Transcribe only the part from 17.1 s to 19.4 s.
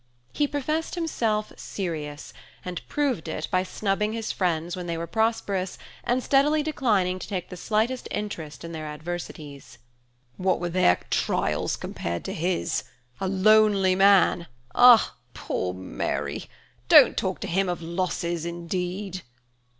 talk to him of losses indeed!"